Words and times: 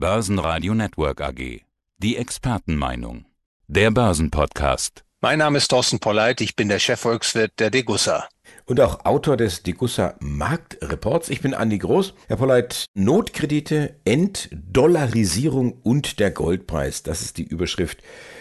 Börsenradio 0.00 0.72
Network 0.72 1.20
AG. 1.20 1.60
Die 1.98 2.16
Expertenmeinung. 2.16 3.26
Der 3.68 3.90
Börsenpodcast. 3.90 5.04
Mein 5.20 5.40
Name 5.40 5.58
ist 5.58 5.68
Thorsten 5.68 6.00
Polleit, 6.00 6.40
ich 6.40 6.56
bin 6.56 6.70
der 6.70 6.78
Chefvolkswirt 6.78 7.52
der 7.58 7.68
Degussa. 7.68 8.26
Und 8.64 8.80
auch 8.80 9.04
Autor 9.04 9.36
des 9.36 9.62
Degussa 9.62 10.14
Marktreports. 10.20 11.28
Ich 11.28 11.42
bin 11.42 11.52
Andi 11.52 11.76
Groß. 11.76 12.14
Herr 12.28 12.38
Polleit, 12.38 12.86
Notkredite, 12.94 13.96
Entdollarisierung 14.06 15.72
und 15.82 16.18
der 16.18 16.30
Goldpreis. 16.30 17.02
Das 17.02 17.20
ist 17.20 17.36
die 17.36 17.44
Überschrift 17.44 17.98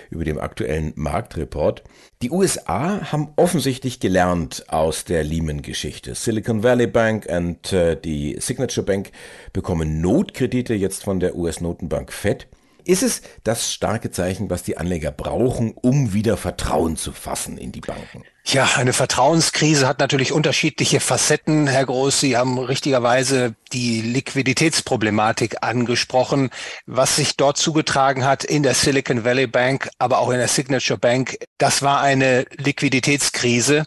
über 0.10 0.24
dem 0.24 0.40
aktuellen 0.40 0.94
Marktreport. 0.96 1.84
Die 2.22 2.32
USA 2.32 3.12
haben 3.12 3.30
offensichtlich 3.36 4.00
gelernt 4.00 4.66
aus 4.68 5.06
der 5.06 5.24
Lehman-Geschichte. 5.24 6.16
Silicon 6.16 6.64
Valley 6.64 6.88
Bank 6.88 7.28
und 7.30 7.72
äh, 7.74 8.00
die 8.00 8.38
Signature 8.40 8.86
Bank 8.86 9.12
bekommen 9.54 10.02
Notkredite 10.02 10.74
jetzt 10.74 11.04
von 11.04 11.20
der 11.20 11.36
US-Notenbank 11.36 12.12
Fed. 12.12 12.48
Ist 12.86 13.04
es 13.04 13.22
das 13.44 13.72
starke 13.72 14.10
Zeichen, 14.10 14.50
was 14.50 14.64
die 14.64 14.78
Anleger 14.78 15.12
brauchen, 15.12 15.74
um 15.74 16.14
wieder 16.14 16.38
Vertrauen 16.38 16.96
zu 16.96 17.12
fassen 17.12 17.58
in 17.58 17.72
die 17.72 17.82
Banken? 17.82 18.24
Ja, 18.52 18.68
eine 18.78 18.94
Vertrauenskrise 18.94 19.88
hat 19.88 20.00
natürlich 20.00 20.32
unterschiedliche 20.32 21.00
Facetten, 21.00 21.68
Herr 21.68 21.86
Groß. 21.86 22.20
Sie 22.20 22.36
haben 22.36 22.58
richtigerweise 22.58 23.54
die 23.74 24.02
Liquiditätsproblematik 24.02 25.58
angesprochen, 25.62 26.50
was 26.88 27.18
sich 27.18 27.38
dort 27.38 27.58
zugetragen 27.58 28.26
hat 28.26 28.44
in 28.44 28.64
der 28.64 28.74
Silicon 28.74 29.24
Valley 29.24 29.46
Bank, 29.46 29.90
aber 30.00 30.18
auch 30.18 30.32
in 30.32 30.40
der 30.40 30.48
Signature 30.48 30.98
Bank. 30.98 31.38
Das 31.60 31.84
war 31.84 32.02
eine 32.02 32.46
Liquiditätskrise. 32.58 33.86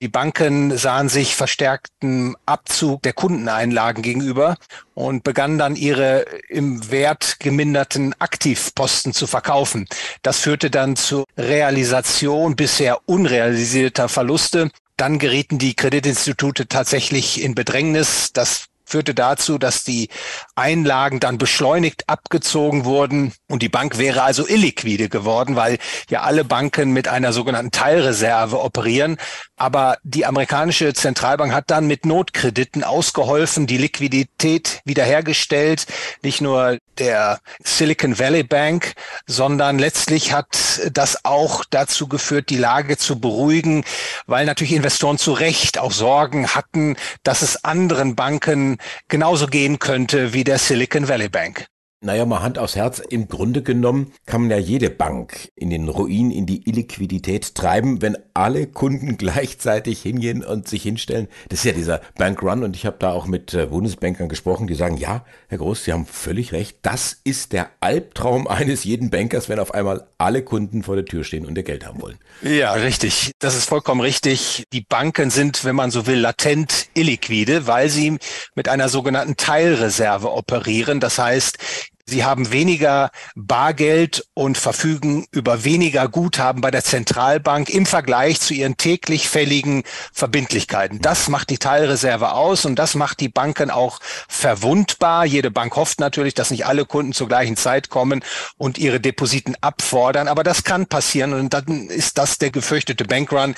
Die 0.00 0.08
Banken 0.08 0.78
sahen 0.78 1.08
sich 1.08 1.34
verstärkten 1.34 2.36
Abzug 2.46 3.02
der 3.02 3.12
Kundeneinlagen 3.12 4.02
gegenüber 4.02 4.56
und 4.94 5.24
begannen 5.24 5.58
dann 5.58 5.74
ihre 5.74 6.24
im 6.48 6.90
Wert 6.92 7.40
geminderten 7.40 8.14
Aktivposten 8.20 9.12
zu 9.12 9.26
verkaufen. 9.26 9.86
Das 10.22 10.38
führte 10.38 10.70
dann 10.70 10.94
zur 10.94 11.24
Realisation 11.36 12.54
bisher 12.54 13.00
unrealisierter 13.06 13.97
Verluste. 14.06 14.70
Dann 14.96 15.18
gerieten 15.18 15.58
die 15.58 15.74
Kreditinstitute 15.74 16.68
tatsächlich 16.68 17.42
in 17.42 17.56
Bedrängnis. 17.56 18.32
Das 18.32 18.67
führte 18.88 19.14
dazu, 19.14 19.58
dass 19.58 19.84
die 19.84 20.08
Einlagen 20.56 21.20
dann 21.20 21.38
beschleunigt 21.38 22.08
abgezogen 22.08 22.84
wurden 22.84 23.32
und 23.48 23.62
die 23.62 23.68
Bank 23.68 23.98
wäre 23.98 24.22
also 24.22 24.48
illiquide 24.48 25.08
geworden, 25.08 25.56
weil 25.56 25.78
ja 26.08 26.22
alle 26.22 26.44
Banken 26.44 26.92
mit 26.92 27.06
einer 27.06 27.32
sogenannten 27.32 27.70
Teilreserve 27.70 28.60
operieren. 28.60 29.18
Aber 29.56 29.98
die 30.04 30.24
amerikanische 30.24 30.94
Zentralbank 30.94 31.52
hat 31.52 31.70
dann 31.70 31.86
mit 31.86 32.06
Notkrediten 32.06 32.82
ausgeholfen, 32.82 33.66
die 33.66 33.76
Liquidität 33.76 34.80
wiederhergestellt, 34.84 35.86
nicht 36.22 36.40
nur 36.40 36.78
der 36.98 37.40
Silicon 37.62 38.18
Valley 38.18 38.42
Bank, 38.42 38.94
sondern 39.26 39.78
letztlich 39.78 40.32
hat 40.32 40.80
das 40.92 41.24
auch 41.24 41.64
dazu 41.70 42.08
geführt, 42.08 42.50
die 42.50 42.56
Lage 42.56 42.96
zu 42.96 43.20
beruhigen, 43.20 43.84
weil 44.26 44.46
natürlich 44.46 44.72
Investoren 44.72 45.18
zu 45.18 45.32
Recht 45.32 45.78
auch 45.78 45.92
Sorgen 45.92 46.48
hatten, 46.48 46.96
dass 47.22 47.42
es 47.42 47.64
anderen 47.64 48.16
Banken 48.16 48.77
genauso 49.08 49.46
gehen 49.46 49.78
könnte 49.78 50.32
wie 50.32 50.44
der 50.44 50.58
Silicon 50.58 51.08
Valley 51.08 51.28
Bank. 51.28 51.66
Naja, 52.00 52.26
mal 52.26 52.42
Hand 52.42 52.60
aufs 52.60 52.76
Herz, 52.76 53.00
im 53.00 53.26
Grunde 53.26 53.60
genommen 53.60 54.12
kann 54.24 54.42
man 54.42 54.50
ja 54.50 54.56
jede 54.56 54.88
Bank 54.88 55.50
in 55.56 55.68
den 55.68 55.88
Ruin, 55.88 56.30
in 56.30 56.46
die 56.46 56.68
Illiquidität 56.68 57.56
treiben, 57.56 58.02
wenn 58.02 58.16
alle 58.34 58.68
Kunden 58.68 59.16
gleichzeitig 59.18 60.02
hingehen 60.02 60.44
und 60.44 60.68
sich 60.68 60.84
hinstellen. 60.84 61.26
Das 61.48 61.58
ist 61.58 61.64
ja 61.64 61.72
dieser 61.72 62.00
Bankrun 62.16 62.62
und 62.62 62.76
ich 62.76 62.86
habe 62.86 62.98
da 63.00 63.10
auch 63.10 63.26
mit 63.26 63.52
äh, 63.52 63.66
Bundesbankern 63.66 64.28
gesprochen, 64.28 64.68
die 64.68 64.76
sagen, 64.76 64.96
ja, 64.96 65.24
Herr 65.48 65.58
Groß, 65.58 65.82
Sie 65.82 65.92
haben 65.92 66.06
völlig 66.06 66.52
recht, 66.52 66.78
das 66.82 67.20
ist 67.24 67.52
der 67.52 67.70
Albtraum 67.80 68.46
eines 68.48 68.84
jeden 68.84 69.10
Bankers, 69.10 69.48
wenn 69.48 69.58
auf 69.58 69.74
einmal 69.74 70.06
alle 70.18 70.44
Kunden 70.44 70.84
vor 70.84 70.94
der 70.94 71.04
Tür 71.04 71.24
stehen 71.24 71.46
und 71.46 71.58
ihr 71.58 71.64
Geld 71.64 71.84
haben 71.84 72.00
wollen. 72.00 72.18
Ja, 72.42 72.74
richtig. 72.74 73.32
Das 73.40 73.56
ist 73.56 73.68
vollkommen 73.68 74.00
richtig. 74.00 74.62
Die 74.72 74.82
Banken 74.82 75.30
sind, 75.30 75.64
wenn 75.64 75.74
man 75.74 75.90
so 75.90 76.06
will, 76.06 76.20
latent 76.20 76.86
illiquide, 76.94 77.66
weil 77.66 77.88
sie 77.88 78.18
mit 78.54 78.68
einer 78.68 78.88
sogenannten 78.88 79.36
Teilreserve 79.36 80.30
operieren. 80.30 81.00
Das 81.00 81.18
heißt, 81.18 81.58
Sie 82.08 82.24
haben 82.24 82.52
weniger 82.52 83.10
Bargeld 83.36 84.26
und 84.32 84.56
verfügen 84.56 85.26
über 85.30 85.64
weniger 85.64 86.08
Guthaben 86.08 86.62
bei 86.62 86.70
der 86.70 86.82
Zentralbank 86.82 87.68
im 87.68 87.84
Vergleich 87.84 88.40
zu 88.40 88.54
ihren 88.54 88.78
täglich 88.78 89.28
fälligen 89.28 89.82
Verbindlichkeiten. 90.14 91.02
Das 91.02 91.28
macht 91.28 91.50
die 91.50 91.58
Teilreserve 91.58 92.32
aus 92.32 92.64
und 92.64 92.76
das 92.78 92.94
macht 92.94 93.20
die 93.20 93.28
Banken 93.28 93.70
auch 93.70 93.98
verwundbar. 94.26 95.26
Jede 95.26 95.50
Bank 95.50 95.76
hofft 95.76 96.00
natürlich, 96.00 96.32
dass 96.32 96.50
nicht 96.50 96.64
alle 96.64 96.86
Kunden 96.86 97.12
zur 97.12 97.28
gleichen 97.28 97.58
Zeit 97.58 97.90
kommen 97.90 98.24
und 98.56 98.78
ihre 98.78 99.00
Depositen 99.00 99.54
abfordern. 99.60 100.28
Aber 100.28 100.44
das 100.44 100.64
kann 100.64 100.86
passieren 100.86 101.34
und 101.34 101.52
dann 101.52 101.88
ist 101.88 102.16
das 102.16 102.38
der 102.38 102.50
gefürchtete 102.50 103.04
Bankrun. 103.04 103.54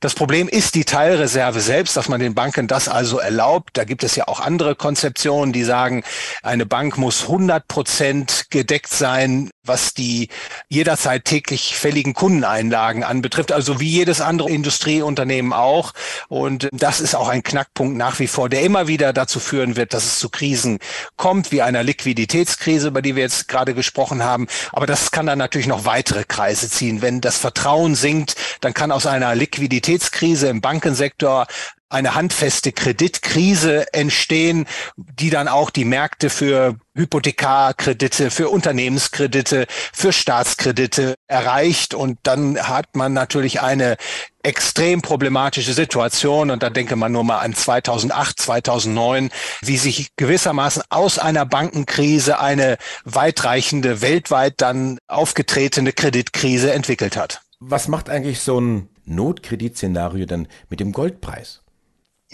Das 0.00 0.12
Problem 0.12 0.48
ist 0.48 0.74
die 0.74 0.84
Teilreserve 0.84 1.62
selbst, 1.62 1.96
dass 1.96 2.10
man 2.10 2.20
den 2.20 2.34
Banken 2.34 2.68
das 2.68 2.86
also 2.86 3.18
erlaubt. 3.18 3.78
Da 3.78 3.84
gibt 3.84 4.04
es 4.04 4.14
ja 4.14 4.28
auch 4.28 4.40
andere 4.40 4.74
Konzeptionen, 4.74 5.54
die 5.54 5.64
sagen, 5.64 6.04
eine 6.42 6.66
Bank 6.66 6.98
muss 6.98 7.22
100 7.22 7.66
Prozent 7.66 7.93
Prozent 7.94 8.46
gedeckt 8.50 8.90
sein, 8.90 9.50
was 9.62 9.94
die 9.94 10.28
jederzeit 10.68 11.24
täglich 11.24 11.76
fälligen 11.76 12.12
Kundeneinlagen 12.12 13.04
anbetrifft. 13.04 13.52
Also 13.52 13.78
wie 13.78 13.88
jedes 13.88 14.20
andere 14.20 14.50
Industrieunternehmen 14.50 15.52
auch. 15.52 15.92
Und 16.26 16.68
das 16.72 17.00
ist 17.00 17.14
auch 17.14 17.28
ein 17.28 17.44
Knackpunkt 17.44 17.96
nach 17.96 18.18
wie 18.18 18.26
vor, 18.26 18.48
der 18.48 18.62
immer 18.62 18.88
wieder 18.88 19.12
dazu 19.12 19.38
führen 19.38 19.76
wird, 19.76 19.94
dass 19.94 20.06
es 20.06 20.18
zu 20.18 20.28
Krisen 20.28 20.80
kommt, 21.16 21.52
wie 21.52 21.62
einer 21.62 21.84
Liquiditätskrise, 21.84 22.88
über 22.88 23.00
die 23.00 23.14
wir 23.14 23.22
jetzt 23.22 23.46
gerade 23.46 23.74
gesprochen 23.74 24.24
haben. 24.24 24.48
Aber 24.72 24.88
das 24.88 25.12
kann 25.12 25.26
dann 25.26 25.38
natürlich 25.38 25.68
noch 25.68 25.84
weitere 25.84 26.24
Kreise 26.24 26.68
ziehen. 26.68 27.00
Wenn 27.00 27.20
das 27.20 27.38
Vertrauen 27.38 27.94
sinkt, 27.94 28.34
dann 28.60 28.74
kann 28.74 28.90
aus 28.90 29.06
einer 29.06 29.36
Liquiditätskrise 29.36 30.48
im 30.48 30.60
Bankensektor 30.60 31.46
eine 31.94 32.14
handfeste 32.14 32.72
Kreditkrise 32.72 33.92
entstehen, 33.94 34.66
die 34.96 35.30
dann 35.30 35.48
auch 35.48 35.70
die 35.70 35.84
Märkte 35.84 36.28
für 36.28 36.76
Hypothekarkredite, 36.96 38.30
für 38.30 38.48
Unternehmenskredite, 38.48 39.66
für 39.92 40.12
Staatskredite 40.12 41.14
erreicht. 41.28 41.94
Und 41.94 42.18
dann 42.24 42.58
hat 42.58 42.96
man 42.96 43.12
natürlich 43.12 43.62
eine 43.62 43.96
extrem 44.42 45.02
problematische 45.02 45.72
Situation. 45.72 46.50
Und 46.50 46.62
da 46.62 46.70
denke 46.70 46.96
man 46.96 47.12
nur 47.12 47.24
mal 47.24 47.38
an 47.38 47.54
2008, 47.54 48.40
2009, 48.40 49.30
wie 49.62 49.76
sich 49.76 50.08
gewissermaßen 50.16 50.82
aus 50.90 51.18
einer 51.18 51.46
Bankenkrise 51.46 52.40
eine 52.40 52.76
weitreichende, 53.04 54.02
weltweit 54.02 54.54
dann 54.58 54.98
aufgetretene 55.08 55.92
Kreditkrise 55.92 56.72
entwickelt 56.72 57.16
hat. 57.16 57.40
Was 57.60 57.88
macht 57.88 58.10
eigentlich 58.10 58.40
so 58.40 58.60
ein 58.60 58.88
Notkreditszenario 59.06 60.26
dann 60.26 60.48
mit 60.68 60.80
dem 60.80 60.92
Goldpreis? 60.92 61.63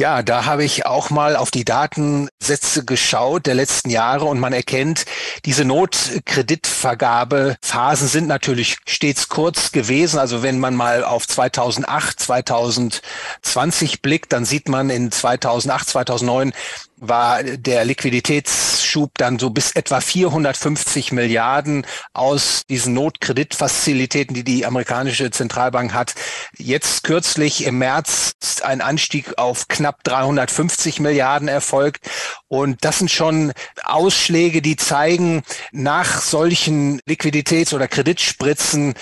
Ja, 0.00 0.22
da 0.22 0.46
habe 0.46 0.64
ich 0.64 0.86
auch 0.86 1.10
mal 1.10 1.36
auf 1.36 1.50
die 1.50 1.66
Datensätze 1.66 2.86
geschaut 2.86 3.44
der 3.44 3.54
letzten 3.54 3.90
Jahre 3.90 4.24
und 4.24 4.40
man 4.40 4.54
erkennt, 4.54 5.04
diese 5.44 5.66
Notkreditvergabephasen 5.66 8.08
sind 8.08 8.26
natürlich 8.26 8.78
stets 8.86 9.28
kurz 9.28 9.72
gewesen. 9.72 10.18
Also 10.18 10.42
wenn 10.42 10.58
man 10.58 10.74
mal 10.74 11.04
auf 11.04 11.28
2008, 11.28 12.18
2020 12.18 14.00
blickt, 14.00 14.32
dann 14.32 14.46
sieht 14.46 14.70
man 14.70 14.88
in 14.88 15.12
2008, 15.12 15.90
2009 15.90 16.54
war 17.00 17.42
der 17.42 17.84
Liquiditätsschub 17.84 19.10
dann 19.16 19.38
so 19.38 19.50
bis 19.50 19.72
etwa 19.72 20.00
450 20.00 21.12
Milliarden 21.12 21.86
aus 22.12 22.62
diesen 22.68 22.94
Notkreditfazilitäten, 22.94 24.34
die 24.34 24.44
die 24.44 24.66
amerikanische 24.66 25.30
Zentralbank 25.30 25.94
hat. 25.94 26.14
Jetzt 26.56 27.02
kürzlich 27.02 27.64
im 27.64 27.78
März 27.78 28.34
ist 28.40 28.62
ein 28.62 28.82
Anstieg 28.82 29.38
auf 29.38 29.68
knapp 29.68 30.04
350 30.04 31.00
Milliarden 31.00 31.48
erfolgt. 31.48 32.08
Und 32.52 32.84
das 32.84 32.98
sind 32.98 33.12
schon 33.12 33.52
Ausschläge, 33.84 34.60
die 34.60 34.74
zeigen, 34.74 35.44
nach 35.70 36.20
solchen 36.20 37.00
Liquiditäts- 37.02 37.72
oder 37.72 37.86
Kreditspritzen 37.86 38.94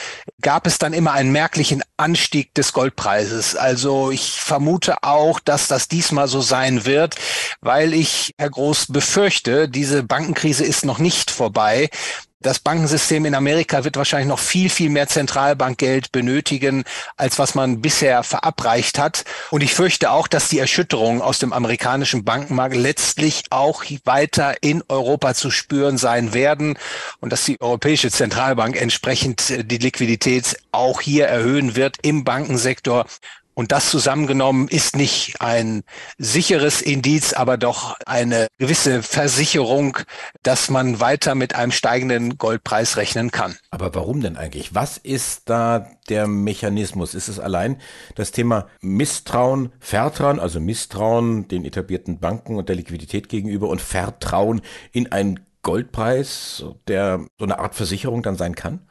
gab 0.42 0.66
es 0.66 0.76
dann 0.76 0.92
immer 0.92 1.12
einen 1.12 1.32
merklichen 1.32 1.82
Anstieg 1.96 2.52
des 2.52 2.74
Goldpreises. 2.74 3.56
Also 3.56 4.10
ich 4.10 4.32
vermute 4.32 5.02
auch, 5.02 5.40
dass 5.40 5.66
das 5.66 5.88
diesmal 5.88 6.28
so 6.28 6.42
sein 6.42 6.84
wird, 6.84 7.14
weil 7.62 7.94
ich, 7.94 8.34
Herr 8.36 8.50
Groß, 8.50 8.88
befürchte, 8.88 9.66
diese 9.66 10.02
Bankenkrise 10.02 10.66
ist 10.66 10.84
noch 10.84 10.98
nicht 10.98 11.30
vorbei. 11.30 11.88
Das 12.40 12.60
Bankensystem 12.60 13.24
in 13.24 13.34
Amerika 13.34 13.82
wird 13.82 13.96
wahrscheinlich 13.96 14.28
noch 14.28 14.38
viel, 14.38 14.70
viel 14.70 14.90
mehr 14.90 15.08
Zentralbankgeld 15.08 16.12
benötigen, 16.12 16.84
als 17.16 17.40
was 17.40 17.56
man 17.56 17.80
bisher 17.80 18.22
verabreicht 18.22 18.96
hat. 18.96 19.24
Und 19.50 19.64
ich 19.64 19.74
fürchte 19.74 20.12
auch, 20.12 20.28
dass 20.28 20.48
die 20.48 20.60
Erschütterungen 20.60 21.20
aus 21.20 21.40
dem 21.40 21.52
amerikanischen 21.52 22.24
Bankenmarkt 22.24 22.76
letztlich 22.76 23.42
auch 23.50 23.82
weiter 24.04 24.54
in 24.62 24.84
Europa 24.86 25.34
zu 25.34 25.50
spüren 25.50 25.98
sein 25.98 26.32
werden 26.32 26.78
und 27.18 27.32
dass 27.32 27.44
die 27.44 27.60
Europäische 27.60 28.12
Zentralbank 28.12 28.80
entsprechend 28.80 29.68
die 29.68 29.78
Liquidität 29.78 30.58
auch 30.70 31.00
hier 31.00 31.26
erhöhen 31.26 31.74
wird 31.74 31.96
im 32.02 32.22
Bankensektor. 32.22 33.06
Und 33.58 33.72
das 33.72 33.90
zusammengenommen 33.90 34.68
ist 34.68 34.94
nicht 34.94 35.40
ein 35.40 35.82
sicheres 36.16 36.80
Indiz, 36.80 37.32
aber 37.32 37.56
doch 37.56 37.96
eine 38.06 38.46
gewisse 38.56 39.02
Versicherung, 39.02 39.98
dass 40.44 40.70
man 40.70 41.00
weiter 41.00 41.34
mit 41.34 41.56
einem 41.56 41.72
steigenden 41.72 42.38
Goldpreis 42.38 42.96
rechnen 42.96 43.32
kann. 43.32 43.56
Aber 43.72 43.92
warum 43.96 44.20
denn 44.20 44.36
eigentlich? 44.36 44.76
Was 44.76 44.96
ist 44.96 45.50
da 45.50 45.90
der 46.08 46.28
Mechanismus? 46.28 47.14
Ist 47.14 47.26
es 47.26 47.40
allein 47.40 47.80
das 48.14 48.30
Thema 48.30 48.68
Misstrauen, 48.80 49.72
Vertrauen, 49.80 50.38
also 50.38 50.60
Misstrauen 50.60 51.48
den 51.48 51.64
etablierten 51.64 52.20
Banken 52.20 52.54
und 52.54 52.68
der 52.68 52.76
Liquidität 52.76 53.28
gegenüber 53.28 53.68
und 53.70 53.80
Vertrauen 53.80 54.60
in 54.92 55.10
einen 55.10 55.40
Goldpreis, 55.62 56.64
der 56.86 57.26
so 57.36 57.44
eine 57.44 57.58
Art 57.58 57.74
Versicherung 57.74 58.22
dann 58.22 58.36
sein 58.36 58.54
kann? 58.54 58.86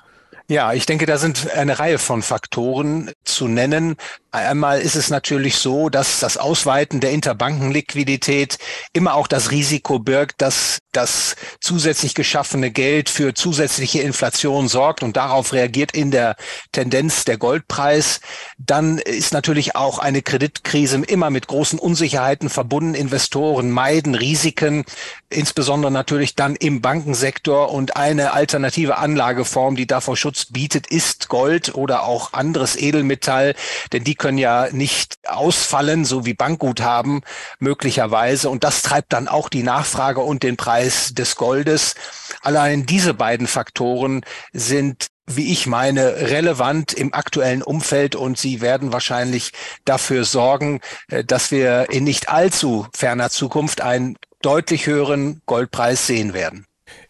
Ja, 0.49 0.71
ich 0.71 0.85
denke, 0.85 1.05
da 1.05 1.17
sind 1.17 1.51
eine 1.51 1.77
Reihe 1.77 1.99
von 1.99 2.21
Faktoren 2.21 3.11
zu 3.25 3.49
nennen. 3.49 3.97
Einmal 4.31 4.79
ist 4.79 4.95
es 4.95 5.09
natürlich 5.09 5.57
so, 5.57 5.89
dass 5.89 6.21
das 6.21 6.37
Ausweiten 6.37 7.01
der 7.01 7.11
Interbankenliquidität 7.11 8.57
immer 8.93 9.15
auch 9.15 9.27
das 9.27 9.51
Risiko 9.51 9.99
birgt, 9.99 10.41
dass 10.41 10.79
das 10.97 11.35
zusätzlich 11.61 12.15
geschaffene 12.15 12.71
Geld 12.71 13.09
für 13.09 13.35
zusätzliche 13.35 14.01
Inflation 14.01 14.67
sorgt 14.67 15.03
und 15.03 15.15
darauf 15.15 15.53
reagiert 15.53 15.91
in 15.91 16.09
der 16.09 16.35
Tendenz 16.71 17.23
der 17.23 17.37
Goldpreis. 17.37 18.19
Dann 18.57 18.97
ist 18.97 19.31
natürlich 19.31 19.75
auch 19.75 19.99
eine 19.99 20.23
Kreditkrise 20.23 20.97
immer 21.05 21.29
mit 21.29 21.47
großen 21.47 21.77
Unsicherheiten 21.77 22.49
verbunden. 22.49 22.95
Investoren 22.95 23.69
meiden 23.69 24.15
Risiken, 24.15 24.85
insbesondere 25.29 25.91
natürlich 25.91 26.33
dann 26.33 26.55
im 26.55 26.81
Bankensektor 26.81 27.71
und 27.71 27.95
eine 27.95 28.33
alternative 28.33 28.97
Anlageform, 28.97 29.75
die 29.75 29.85
davor 29.85 30.17
Schutz 30.17 30.45
bietet, 30.45 30.87
ist 30.87 31.29
Gold 31.29 31.75
oder 31.75 32.03
auch 32.03 32.33
anderes 32.33 32.75
Edelmetall, 32.75 33.53
denn 33.93 34.03
die 34.03 34.15
können 34.15 34.39
ja 34.39 34.69
nicht 34.71 35.19
ausfallen, 35.27 36.05
so 36.05 36.25
wie 36.25 36.33
Bankguthaben 36.33 37.21
möglicherweise. 37.59 38.49
Und 38.49 38.63
das 38.63 38.81
treibt 38.81 39.13
dann 39.13 39.27
auch 39.27 39.49
die 39.49 39.63
Nachfrage 39.63 40.21
und 40.21 40.41
den 40.41 40.57
Preis 40.57 40.86
des 41.13 41.35
Goldes. 41.35 41.95
Allein 42.41 42.85
diese 42.85 43.13
beiden 43.13 43.47
Faktoren 43.47 44.23
sind 44.53 45.07
wie 45.29 45.51
ich 45.51 45.67
meine, 45.67 46.29
relevant 46.29 46.93
im 46.93 47.13
aktuellen 47.13 47.61
Umfeld 47.61 48.15
und 48.15 48.37
sie 48.37 48.61
werden 48.61 48.93
wahrscheinlich 48.93 49.51
dafür 49.83 50.23
sorgen, 50.23 50.79
äh, 51.09 51.23
dass 51.25 51.51
wir 51.51 51.87
in 51.91 52.05
nicht 52.05 52.29
allzu 52.29 52.87
ferner 52.95 53.29
Zukunft 53.29 53.81
einen 53.81 54.15
deutlich 54.41 54.87
höheren 54.87 55.41
Goldpreis 55.45 56.07
sehen 56.07 56.33
werden. 56.33 56.66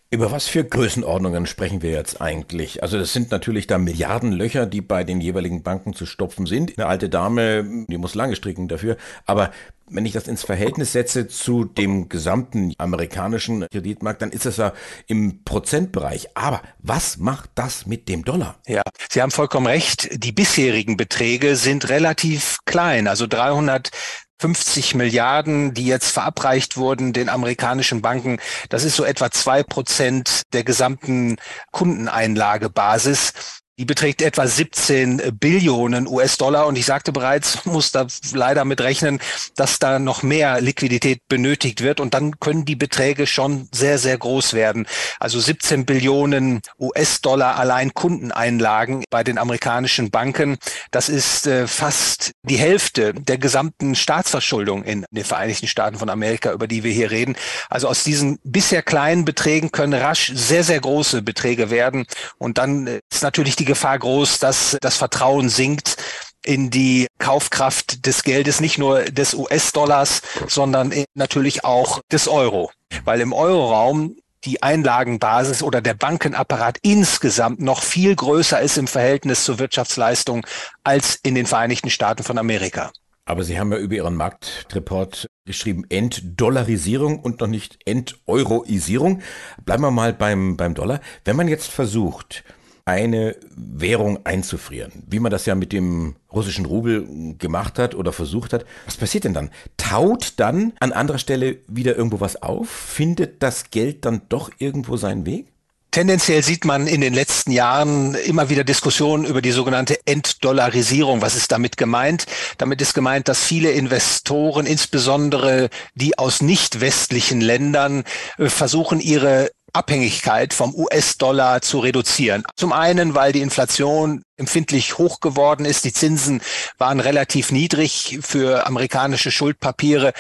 Über 0.10 0.32
was 0.32 0.48
für 0.48 0.64
Größenordnungen 0.64 1.46
sprechen 1.46 1.82
wir 1.82 1.92
jetzt 1.92 2.22
eigentlich? 2.22 2.82
Also 2.82 2.98
das 2.98 3.12
sind 3.12 3.30
natürlich 3.30 3.68
da 3.68 3.78
Milliardenlöcher, 3.78 4.66
die 4.66 4.80
bei 4.80 5.04
den 5.04 5.20
jeweiligen 5.20 5.64
Banken 5.64 5.94
zu 5.94 6.06
stopfen 6.06 6.46
sind. 6.46 6.78
Eine 6.78 6.88
alte 6.88 7.10
Dame, 7.10 7.86
die 7.90 7.98
muss 7.98 8.16
lange 8.16 8.38
stricken 8.38 8.70
dafür. 8.70 8.96
Aber 9.26 9.52
wenn 9.90 10.06
ich 10.06 10.14
das 10.14 10.30
ins 10.30 10.44
Verhältnis 10.44 10.94
setze 10.94 11.28
zu 11.28 11.66
dem 11.66 12.08
gesamten 12.08 12.74
amerikanischen 12.78 13.68
Kreditmarkt, 13.70 14.22
dann 14.22 14.32
ist 14.32 14.46
es 14.46 14.56
ja 14.56 14.72
im 15.08 15.44
Prozentbereich. 15.44 16.30
Aber 16.36 16.62
was 16.80 17.18
macht 17.18 17.50
das 17.56 17.86
mit 17.86 18.08
dem 18.08 18.24
Dollar? 18.24 18.60
Ja, 18.66 18.84
Sie 19.10 19.22
haben 19.22 19.32
vollkommen 19.32 19.68
recht. 19.68 20.24
Die 20.24 20.32
bisherigen 20.32 20.96
Beträge 20.96 21.58
sind 21.58 21.90
relativ 21.90 22.60
klein. 22.64 23.10
Also 23.10 23.28
300 23.28 23.92
50 24.40 24.96
Milliarden, 24.96 25.74
die 25.74 25.86
jetzt 25.86 26.12
verabreicht 26.12 26.78
wurden 26.78 27.14
den 27.14 27.30
amerikanischen 27.30 28.02
Banken, 28.02 28.40
das 28.70 28.84
ist 28.84 28.96
so 28.96 29.04
etwa 29.04 29.32
zwei 29.32 29.64
Prozent 29.64 30.44
der 30.54 30.64
gesamten 30.64 31.38
Kundeneinlagebasis. 31.72 33.57
Die 33.80 33.86
beträgt 33.86 34.24
etwa 34.24 34.48
17 34.48 35.38
Billionen 35.40 36.08
US-Dollar 36.08 36.66
und 36.66 36.76
ich 36.80 36.86
sagte 36.88 37.12
bereits, 37.12 37.64
muss 37.66 37.92
da 37.92 38.08
leider 38.34 38.66
mit 38.66 38.82
rechnen, 38.82 39.20
dass 39.56 39.78
da 39.78 40.00
noch 40.00 40.24
mehr 40.24 40.62
Liquidität 40.62 41.22
benötigt 41.28 41.82
wird 41.82 42.00
und 42.00 42.16
dann 42.16 42.40
können 42.40 42.66
die 42.66 42.76
Beträge 42.76 43.28
schon 43.28 43.70
sehr, 43.72 44.00
sehr 44.00 44.18
groß 44.18 44.54
werden. 44.54 44.88
Also 45.20 45.40
17 45.40 45.86
Billionen 45.86 46.62
US-Dollar 46.80 47.58
allein 47.58 47.94
Kundeneinlagen 47.94 49.04
bei 49.12 49.24
den 49.24 49.38
amerikanischen 49.38 50.10
Banken. 50.10 50.58
Das 50.90 51.08
ist 51.08 51.46
äh, 51.46 51.68
fast 51.68 52.32
die 52.42 52.58
Hälfte 52.58 53.14
der 53.14 53.38
gesamten 53.38 53.94
Staatsverschuldung 53.94 54.86
in 54.86 55.06
den 55.12 55.24
Vereinigten 55.24 55.68
Staaten 55.68 56.00
von 56.00 56.10
Amerika, 56.10 56.52
über 56.52 56.68
die 56.68 56.84
wir 56.84 56.92
hier 56.92 57.12
reden. 57.12 57.36
Also 57.70 57.88
aus 57.88 58.04
diesen 58.04 58.40
bisher 58.44 58.82
kleinen 58.82 59.24
Beträgen 59.24 59.72
können 59.72 59.94
rasch 59.94 60.32
sehr, 60.34 60.64
sehr 60.64 60.80
große 60.80 61.22
Beträge 61.22 61.70
werden 61.70 62.08
und 62.40 62.58
dann 62.58 62.88
äh, 62.88 63.02
ist 63.12 63.22
natürlich 63.22 63.56
die 63.56 63.67
Gefahr 63.68 64.00
groß, 64.00 64.40
dass 64.40 64.78
das 64.82 64.98
Vertrauen 64.98 65.50
sinkt 65.50 65.98
in 66.44 66.72
die 66.72 67.08
Kaufkraft 67.20 68.06
des 68.06 68.24
Geldes, 68.24 68.62
nicht 68.62 68.78
nur 68.78 69.04
des 69.04 69.36
US-Dollars, 69.36 70.22
sondern 70.48 70.94
natürlich 71.14 71.64
auch 71.64 72.02
des 72.12 72.28
Euro. 72.28 72.72
Weil 73.04 73.22
im 73.22 73.34
Euroraum 73.34 74.16
die 74.46 74.64
Einlagenbasis 74.64 75.62
oder 75.62 75.82
der 75.82 75.94
Bankenapparat 75.94 76.78
insgesamt 76.82 77.60
noch 77.60 77.84
viel 77.84 78.16
größer 78.16 78.62
ist 78.62 78.78
im 78.78 78.88
Verhältnis 78.88 79.44
zur 79.44 79.60
Wirtschaftsleistung 79.60 80.46
als 80.84 81.20
in 81.24 81.36
den 81.36 81.46
Vereinigten 81.46 81.90
Staaten 81.90 82.24
von 82.24 82.38
Amerika. 82.38 82.92
Aber 83.26 83.44
Sie 83.44 83.60
haben 83.60 83.74
ja 83.74 83.78
über 83.78 83.96
Ihren 83.96 84.16
Marktreport 84.16 85.28
geschrieben 85.46 85.84
Entdollarisierung 85.90 87.20
und 87.20 87.42
noch 87.42 87.48
nicht 87.48 87.78
Enteuroisierung. 87.86 89.22
Bleiben 89.66 89.84
wir 89.84 89.92
mal 89.92 90.14
beim, 90.14 90.56
beim 90.56 90.74
Dollar. 90.74 91.02
Wenn 91.26 91.36
man 91.36 91.50
jetzt 91.50 91.68
versucht, 91.68 92.46
eine 92.88 93.36
Währung 93.54 94.26
einzufrieren, 94.26 95.04
wie 95.08 95.20
man 95.20 95.30
das 95.30 95.46
ja 95.46 95.56
mit 95.56 95.74
dem 95.74 96.16
russischen 96.32 96.66
Rubel 96.66 97.36
gemacht 97.38 97.80
hat 97.80 97.96
oder 97.96 98.14
versucht 98.14 98.54
hat. 98.54 98.66
Was 98.86 98.96
passiert 98.96 99.26
denn 99.26 99.34
dann? 99.34 99.50
Taut 99.76 100.36
dann 100.38 100.72
an 100.80 100.94
anderer 100.94 101.20
Stelle 101.20 101.58
wieder 101.68 101.98
irgendwo 101.98 102.22
was 102.22 102.42
auf? 102.42 102.70
Findet 102.70 103.44
das 103.44 103.72
Geld 103.72 104.06
dann 104.06 104.22
doch 104.30 104.52
irgendwo 104.58 104.96
seinen 104.96 105.26
Weg? 105.26 105.48
Tendenziell 105.92 106.44
sieht 106.44 106.64
man 106.64 106.86
in 106.86 107.02
den 107.02 107.14
letzten 107.14 107.52
Jahren 107.52 108.14
immer 108.14 108.50
wieder 108.50 108.64
Diskussionen 108.64 109.26
über 109.26 109.42
die 109.42 109.52
sogenannte 109.52 110.00
Entdollarisierung. 110.06 111.22
Was 111.22 111.36
ist 111.36 111.52
damit 111.52 111.76
gemeint? 111.76 112.26
Damit 112.58 112.82
ist 112.82 112.94
gemeint, 112.94 113.28
dass 113.28 113.44
viele 113.44 113.72
Investoren, 113.72 114.66
insbesondere 114.66 115.70
die 115.96 116.18
aus 116.18 116.42
nicht 116.42 116.82
westlichen 116.82 117.42
Ländern, 117.42 118.04
äh, 118.38 118.48
versuchen, 118.48 119.00
ihre 119.00 119.50
Abhängigkeit 119.74 120.54
vom 120.54 120.74
US-Dollar 120.74 121.62
zu 121.62 121.80
reduzieren. 121.80 122.44
Zum 122.56 122.74
einen, 122.74 123.16
weil 123.16 123.32
die 123.32 123.42
Inflation 123.42 124.24
empfindlich 124.38 124.98
hoch 124.98 125.20
geworden 125.20 125.66
ist. 125.66 125.84
Die 125.84 125.94
Zinsen 125.94 126.42
waren 126.78 127.00
relativ 127.00 127.52
niedrig 127.52 128.20
für 128.22 128.68
amerikanische 128.68 129.32
Schuldpapiere. 129.32 130.14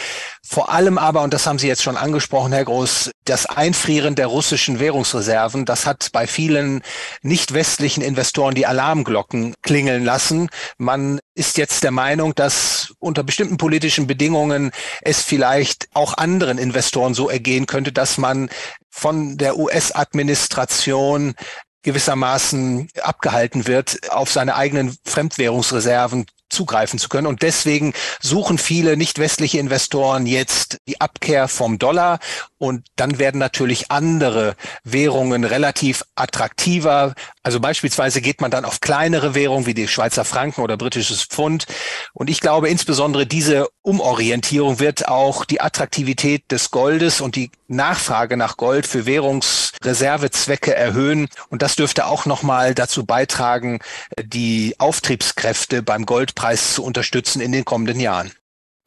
Vor 0.43 0.71
allem 0.71 0.97
aber, 0.97 1.21
und 1.21 1.33
das 1.33 1.45
haben 1.45 1.59
Sie 1.59 1.67
jetzt 1.67 1.83
schon 1.83 1.97
angesprochen, 1.97 2.51
Herr 2.51 2.65
Groß, 2.65 3.11
das 3.25 3.45
Einfrieren 3.45 4.15
der 4.15 4.27
russischen 4.27 4.79
Währungsreserven, 4.79 5.65
das 5.65 5.85
hat 5.85 6.09
bei 6.13 6.25
vielen 6.25 6.81
nicht 7.21 7.53
westlichen 7.53 8.01
Investoren 8.01 8.55
die 8.55 8.65
Alarmglocken 8.65 9.53
klingeln 9.61 10.03
lassen. 10.03 10.49
Man 10.77 11.19
ist 11.35 11.57
jetzt 11.57 11.83
der 11.83 11.91
Meinung, 11.91 12.33
dass 12.33 12.93
unter 12.99 13.23
bestimmten 13.23 13.57
politischen 13.57 14.07
Bedingungen 14.07 14.71
es 15.01 15.21
vielleicht 15.21 15.87
auch 15.93 16.17
anderen 16.17 16.57
Investoren 16.57 17.13
so 17.13 17.29
ergehen 17.29 17.67
könnte, 17.67 17.91
dass 17.91 18.17
man 18.17 18.49
von 18.97 19.37
der 19.37 19.57
US-Administration 19.57 21.35
gewissermaßen 21.83 22.89
abgehalten 23.01 23.67
wird, 23.67 24.11
auf 24.11 24.31
seine 24.31 24.55
eigenen 24.55 24.97
Fremdwährungsreserven 25.05 26.25
zugreifen 26.49 26.99
zu 26.99 27.09
können. 27.09 27.27
Und 27.27 27.41
deswegen 27.41 27.93
suchen 28.21 28.57
viele 28.57 28.97
nicht 28.97 29.19
westliche 29.19 29.59
Investoren 29.59 30.25
jetzt 30.25 30.79
die 30.87 31.01
Abkehr 31.01 31.47
vom 31.47 31.77
Dollar. 31.77 32.19
Und 32.57 32.87
dann 32.95 33.19
werden 33.19 33.37
natürlich 33.37 33.91
andere 33.91 34.55
Währungen 34.83 35.43
relativ 35.43 36.03
attraktiver. 36.15 37.13
Also 37.43 37.59
beispielsweise 37.59 38.21
geht 38.21 38.41
man 38.41 38.51
dann 38.51 38.65
auf 38.65 38.79
kleinere 38.79 39.35
Währungen 39.35 39.65
wie 39.65 39.73
die 39.73 39.87
Schweizer 39.87 40.25
Franken 40.25 40.61
oder 40.61 40.77
britisches 40.77 41.23
Pfund. 41.23 41.65
Und 42.13 42.29
ich 42.29 42.39
glaube, 42.39 42.69
insbesondere 42.69 43.25
diese 43.25 43.67
Umorientierung 43.81 44.79
wird 44.79 45.07
auch 45.07 45.45
die 45.45 45.61
Attraktivität 45.61 46.51
des 46.51 46.71
Goldes 46.71 47.21
und 47.21 47.35
die 47.35 47.51
Nachfrage 47.67 48.35
nach 48.35 48.57
Gold 48.57 48.87
für 48.87 49.05
Währungsreservezwecke 49.05 50.73
erhöhen. 50.73 51.27
Und 51.49 51.61
das 51.61 51.75
dürfte 51.75 52.07
auch 52.07 52.25
nochmal 52.25 52.73
dazu 52.73 53.05
beitragen, 53.05 53.79
die 54.21 54.75
Auftriebskräfte 54.79 55.83
beim 55.83 56.05
Goldpreis 56.05 56.47
Preis 56.47 56.75
zu 56.75 56.83
unterstützen 56.83 57.41
in 57.41 57.51
den 57.51 57.65
kommenden 57.65 57.99
Jahren. 57.99 58.31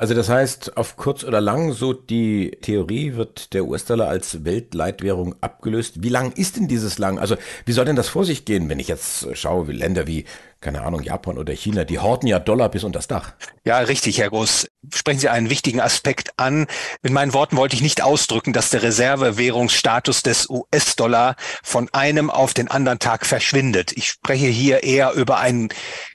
Also 0.00 0.14
das 0.14 0.30
heißt, 0.30 0.78
auf 0.78 0.96
kurz 0.96 1.24
oder 1.24 1.42
lang, 1.42 1.74
so 1.74 1.92
die 1.92 2.52
Theorie, 2.62 3.16
wird 3.16 3.52
der 3.52 3.66
US-Dollar 3.66 4.08
als 4.08 4.46
Weltleitwährung 4.46 5.34
abgelöst. 5.42 6.02
Wie 6.02 6.08
lang 6.08 6.32
ist 6.32 6.56
denn 6.56 6.68
dieses 6.68 6.96
lang? 6.96 7.18
Also 7.18 7.36
wie 7.66 7.72
soll 7.72 7.84
denn 7.84 7.96
das 7.96 8.08
vor 8.08 8.24
sich 8.24 8.46
gehen, 8.46 8.70
wenn 8.70 8.78
ich 8.78 8.88
jetzt 8.88 9.26
schaue, 9.36 9.68
wie 9.68 9.72
Länder 9.72 10.06
wie, 10.06 10.24
keine 10.62 10.80
Ahnung, 10.84 11.02
Japan 11.02 11.36
oder 11.36 11.52
China, 11.52 11.84
die 11.84 11.98
horten 11.98 12.28
ja 12.28 12.38
Dollar 12.38 12.70
bis 12.70 12.82
unter 12.82 12.98
das 12.98 13.08
Dach. 13.08 13.34
Ja, 13.66 13.78
richtig, 13.80 14.18
Herr 14.18 14.30
Groß. 14.30 14.68
Sprechen 14.94 15.20
Sie 15.20 15.28
einen 15.28 15.50
wichtigen 15.50 15.82
Aspekt 15.82 16.30
an. 16.38 16.66
Mit 17.02 17.12
meinen 17.12 17.34
Worten 17.34 17.58
wollte 17.58 17.76
ich 17.76 17.82
nicht 17.82 18.02
ausdrücken, 18.02 18.54
dass 18.54 18.70
der 18.70 18.82
Reservewährungsstatus 18.82 20.22
des 20.22 20.48
US-Dollar 20.48 21.36
von 21.62 21.90
einem 21.92 22.30
auf 22.30 22.54
den 22.54 22.70
anderen 22.70 23.00
Tag 23.00 23.26
verschwindet. 23.26 23.92
Ich 23.92 24.08
spreche 24.08 24.46
hier 24.46 24.82
eher 24.82 25.12
über 25.12 25.40
einen 25.40 25.68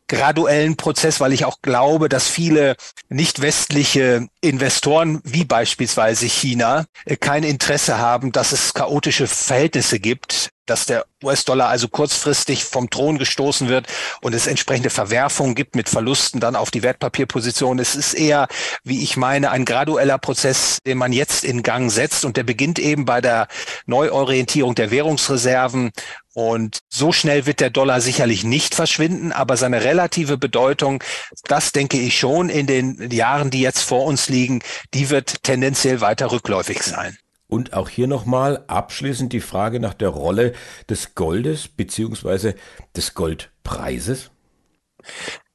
graduellen 0.07 0.75
Prozess, 0.77 1.19
weil 1.19 1.33
ich 1.33 1.45
auch 1.45 1.61
glaube, 1.61 2.09
dass 2.09 2.27
viele 2.27 2.75
nicht 3.09 3.41
westliche 3.41 4.27
Investoren, 4.41 5.21
wie 5.23 5.45
beispielsweise 5.45 6.27
China, 6.27 6.85
äh, 7.05 7.15
kein 7.15 7.43
Interesse 7.43 7.97
haben, 7.97 8.31
dass 8.31 8.51
es 8.51 8.73
chaotische 8.73 9.27
Verhältnisse 9.27 9.99
gibt 9.99 10.51
dass 10.65 10.85
der 10.85 11.05
US-Dollar 11.23 11.69
also 11.69 11.87
kurzfristig 11.87 12.63
vom 12.63 12.89
Thron 12.89 13.17
gestoßen 13.17 13.69
wird 13.69 13.87
und 14.21 14.33
es 14.33 14.47
entsprechende 14.47 14.89
Verwerfungen 14.89 15.55
gibt 15.55 15.75
mit 15.75 15.89
Verlusten 15.89 16.39
dann 16.39 16.55
auf 16.55 16.71
die 16.71 16.83
Wertpapierposition. 16.83 17.79
Es 17.79 17.95
ist 17.95 18.13
eher, 18.13 18.47
wie 18.83 19.03
ich 19.03 19.17
meine, 19.17 19.51
ein 19.51 19.65
gradueller 19.65 20.17
Prozess, 20.17 20.79
den 20.85 20.97
man 20.97 21.13
jetzt 21.13 21.43
in 21.43 21.63
Gang 21.63 21.91
setzt 21.91 22.25
und 22.25 22.37
der 22.37 22.43
beginnt 22.43 22.79
eben 22.79 23.05
bei 23.05 23.21
der 23.21 23.47
Neuorientierung 23.85 24.75
der 24.75 24.91
Währungsreserven 24.91 25.91
und 26.35 26.79
so 26.89 27.13
schnell 27.13 27.45
wird 27.45 27.61
der 27.61 27.69
Dollar 27.69 28.01
sicherlich 28.01 28.43
nicht 28.43 28.75
verschwinden, 28.75 29.31
aber 29.31 29.55
seine 29.55 29.85
relative 29.85 30.37
Bedeutung, 30.37 31.01
das 31.45 31.71
denke 31.71 31.97
ich 31.97 32.19
schon 32.19 32.49
in 32.49 32.67
den 32.67 33.09
Jahren, 33.09 33.51
die 33.51 33.61
jetzt 33.61 33.79
vor 33.79 34.03
uns 34.03 34.27
liegen, 34.27 34.61
die 34.93 35.09
wird 35.09 35.43
tendenziell 35.43 36.01
weiter 36.01 36.33
rückläufig 36.33 36.83
sein. 36.83 37.17
Und 37.47 37.71
auch 37.71 37.87
hier 37.87 38.07
nochmal 38.07 38.65
abschließend 38.67 39.31
die 39.31 39.39
Frage 39.39 39.79
nach 39.79 39.93
der 39.93 40.09
Rolle 40.09 40.51
des 40.89 41.15
Goldes 41.15 41.69
beziehungsweise 41.69 42.55
des 42.97 43.13
Goldpreises. 43.13 44.29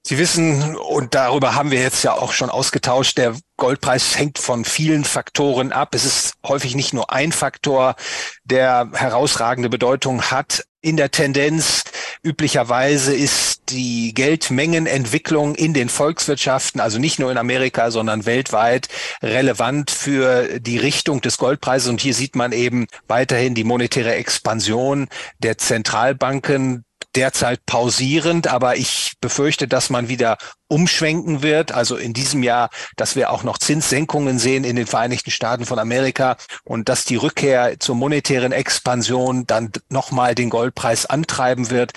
Sie 0.03 0.17
wissen, 0.17 0.77
und 0.77 1.15
darüber 1.15 1.57
haben 1.57 1.71
wir 1.71 1.81
jetzt 1.81 2.03
ja 2.05 2.15
auch 2.15 2.33
schon 2.33 2.49
ausgetauscht, 2.49 3.19
der 3.19 3.37
Goldpreis 3.61 4.19
hängt 4.19 4.39
von 4.39 4.65
vielen 4.65 5.05
Faktoren 5.05 5.71
ab. 5.71 5.95
Es 5.95 6.05
ist 6.05 6.35
häufig 6.45 6.75
nicht 6.75 6.93
nur 6.93 7.13
ein 7.13 7.31
Faktor, 7.31 7.95
der 8.43 8.91
herausragende 8.93 9.69
Bedeutung 9.69 10.23
hat. 10.23 10.65
In 10.81 10.97
der 10.97 11.11
Tendenz 11.11 11.85
üblicherweise 12.23 13.15
ist 13.15 13.71
die 13.71 14.15
Geldmengenentwicklung 14.15 15.55
in 15.55 15.75
den 15.75 15.91
Volkswirtschaften, 15.91 16.81
also 16.81 16.99
nicht 16.99 17.19
nur 17.19 17.31
in 17.31 17.37
Amerika, 17.37 17.91
sondern 17.91 18.27
weltweit, 18.27 18.89
relevant 19.23 19.91
für 19.91 20.59
die 20.59 20.79
Richtung 20.79 21.21
des 21.21 21.37
Goldpreises. 21.37 21.89
Und 21.89 22.01
hier 22.01 22.15
sieht 22.15 22.35
man 22.35 22.53
eben 22.53 22.87
weiterhin 23.09 23.55
die 23.55 23.65
monetäre 23.65 24.15
Expansion 24.15 25.09
der 25.39 25.59
Zentralbanken 25.59 26.85
derzeit 27.17 27.65
pausierend, 27.67 28.47
aber 28.47 28.77
ich 28.77 29.15
befürchte, 29.21 29.67
dass 29.67 29.91
man 29.91 30.09
wieder 30.09 30.39
umschwenken 30.69 31.43
wird. 31.43 31.73
Also 31.73 31.97
in 31.97 32.13
diesem 32.13 32.43
Jahr, 32.43 32.71
dass 32.97 33.17
wir 33.17 33.31
auch 33.31 33.43
noch 33.43 33.59
Zinssenkungen 33.59 34.39
sehen 34.39 34.65
in 34.65 34.77
den 34.77 34.87
Vereinigten 34.87 35.31
Staaten 35.31 35.67
von 35.67 35.79
Amerika 35.79 36.37
und 36.65 36.89
dass 36.89 37.05
die 37.05 37.17
Rückkehr 37.17 37.79
zur 37.81 37.97
monetären 37.97 38.53
Expansion 38.53 39.47
dann 39.47 39.73
nochmal 39.89 40.35
den 40.35 40.51
Goldpreis 40.51 41.07
antreiben 41.07 41.71
wird. 41.71 41.93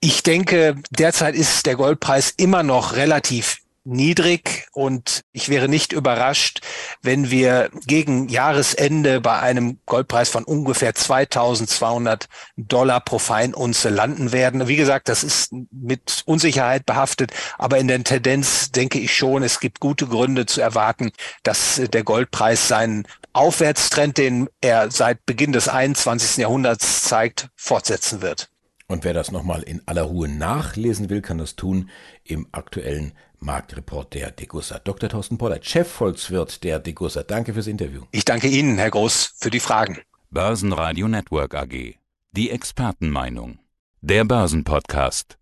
Ich 0.00 0.22
denke, 0.22 0.76
derzeit 0.90 1.36
ist 1.36 1.66
der 1.66 1.76
Goldpreis 1.76 2.34
immer 2.36 2.64
noch 2.64 2.96
relativ 2.96 3.61
niedrig 3.84 4.68
und 4.72 5.22
ich 5.32 5.48
wäre 5.48 5.68
nicht 5.68 5.92
überrascht, 5.92 6.60
wenn 7.02 7.30
wir 7.30 7.70
gegen 7.86 8.28
Jahresende 8.28 9.20
bei 9.20 9.40
einem 9.40 9.80
Goldpreis 9.86 10.28
von 10.28 10.44
ungefähr 10.44 10.94
2200 10.94 12.28
Dollar 12.56 13.00
pro 13.00 13.18
Feinunze 13.18 13.88
landen 13.88 14.32
werden. 14.32 14.68
Wie 14.68 14.76
gesagt, 14.76 15.08
das 15.08 15.24
ist 15.24 15.52
mit 15.70 16.22
Unsicherheit 16.26 16.86
behaftet, 16.86 17.32
aber 17.58 17.78
in 17.78 17.88
der 17.88 18.02
Tendenz 18.04 18.70
denke 18.70 18.98
ich 18.98 19.14
schon, 19.14 19.42
es 19.42 19.60
gibt 19.60 19.80
gute 19.80 20.06
Gründe 20.06 20.46
zu 20.46 20.60
erwarten, 20.60 21.10
dass 21.42 21.80
der 21.92 22.04
Goldpreis 22.04 22.68
seinen 22.68 23.06
Aufwärtstrend, 23.32 24.18
den 24.18 24.48
er 24.60 24.90
seit 24.90 25.24
Beginn 25.26 25.52
des 25.52 25.68
21. 25.68 26.36
Jahrhunderts 26.36 27.02
zeigt, 27.04 27.48
fortsetzen 27.56 28.22
wird. 28.22 28.51
Und 28.92 29.04
wer 29.04 29.14
das 29.14 29.32
nochmal 29.32 29.62
in 29.62 29.80
aller 29.86 30.02
Ruhe 30.02 30.28
nachlesen 30.28 31.08
will, 31.08 31.22
kann 31.22 31.38
das 31.38 31.56
tun 31.56 31.88
im 32.24 32.46
aktuellen 32.52 33.12
Marktreport 33.38 34.12
der 34.12 34.30
Degussa. 34.32 34.80
Dr. 34.80 35.08
Thorsten 35.08 35.38
Pollert, 35.38 35.64
Chefvolkswirt 35.64 36.62
der 36.62 36.78
Degussa. 36.78 37.22
Danke 37.22 37.54
fürs 37.54 37.68
Interview. 37.68 38.02
Ich 38.10 38.26
danke 38.26 38.48
Ihnen, 38.48 38.76
Herr 38.76 38.90
Groß, 38.90 39.32
für 39.38 39.48
die 39.48 39.60
Fragen. 39.60 40.00
Börsenradio 40.30 41.08
Network 41.08 41.54
AG. 41.54 41.94
Die 42.32 42.50
Expertenmeinung. 42.50 43.60
Der 44.02 44.26
Börsenpodcast. 44.26 45.38